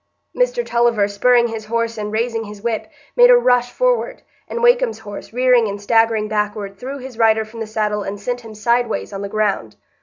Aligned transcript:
Mr 0.35 0.65
Tulliver, 0.65 1.07
spurring 1.07 1.49
his 1.49 1.65
horse 1.65 1.95
and 1.95 2.11
raising 2.11 2.45
his 2.45 2.63
whip, 2.63 2.89
made 3.15 3.29
a 3.29 3.37
rush 3.37 3.69
forward; 3.71 4.23
and 4.47 4.63
Wakem's 4.63 4.97
horse, 4.97 5.31
rearing 5.31 5.67
and 5.67 5.79
staggering 5.79 6.27
backward, 6.27 6.79
threw 6.79 6.97
his 6.97 7.19
rider 7.19 7.45
from 7.45 7.59
the 7.59 7.67
saddle 7.67 8.01
and 8.01 8.19
sent 8.19 8.41
him 8.41 8.55
sideways 8.55 9.13
on 9.13 9.21
the 9.21 9.29
ground. 9.29 9.75